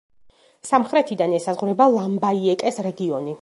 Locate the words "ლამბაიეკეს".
1.99-2.83